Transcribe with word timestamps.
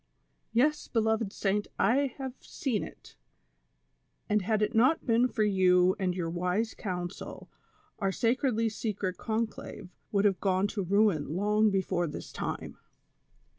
"Yes, 0.51 0.87
beloved 0.87 1.31
saint, 1.31 1.67
I 1.77 2.15
have 2.17 2.33
seen 2.41 2.83
it, 2.83 3.15
and 4.27 4.41
had 4.41 4.63
it 4.63 4.73
not 4.73 5.05
been 5.05 5.27
for 5.27 5.43
you 5.43 5.95
and 5.99 6.15
your 6.15 6.27
wise 6.31 6.73
coiuisel 6.73 7.49
our 7.99 8.11
sacredly 8.11 8.67
secret 8.67 9.17
conclave 9.19 9.89
would 10.11 10.25
have 10.25 10.39
gone 10.41 10.65
to 10.69 10.81
ruin 10.81 11.35
long 11.35 11.69
before 11.69 12.07
this 12.07 12.31
time. 12.31 12.79